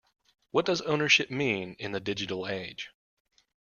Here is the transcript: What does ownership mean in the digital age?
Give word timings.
What 0.49 0.65
does 0.65 0.81
ownership 0.81 1.29
mean 1.29 1.75
in 1.77 1.91
the 1.91 1.99
digital 1.99 2.47
age? 2.47 2.89